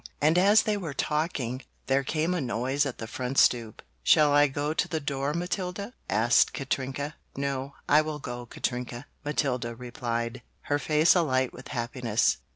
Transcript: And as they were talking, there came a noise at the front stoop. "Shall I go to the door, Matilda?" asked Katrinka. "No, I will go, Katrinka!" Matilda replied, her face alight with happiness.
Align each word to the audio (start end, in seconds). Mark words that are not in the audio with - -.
And 0.19 0.35
as 0.39 0.63
they 0.63 0.77
were 0.77 0.95
talking, 0.95 1.61
there 1.85 2.03
came 2.03 2.33
a 2.33 2.41
noise 2.41 2.87
at 2.87 2.97
the 2.97 3.05
front 3.05 3.37
stoop. 3.37 3.83
"Shall 4.01 4.31
I 4.33 4.47
go 4.47 4.73
to 4.73 4.87
the 4.87 4.99
door, 4.99 5.31
Matilda?" 5.35 5.93
asked 6.09 6.53
Katrinka. 6.53 7.13
"No, 7.37 7.75
I 7.87 8.01
will 8.01 8.17
go, 8.17 8.47
Katrinka!" 8.47 9.05
Matilda 9.23 9.75
replied, 9.75 10.41
her 10.61 10.79
face 10.79 11.13
alight 11.13 11.53
with 11.53 11.67
happiness. 11.67 12.37